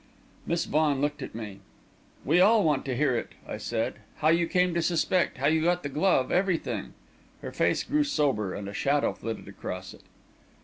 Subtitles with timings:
[0.47, 1.59] Miss Vaughan looked at me.
[2.25, 5.61] "We all want to hear it," I said; "how you came to suspect how you
[5.61, 6.95] got the glove everything."
[7.43, 10.01] Her face grew sober, and a shadow flitted across it.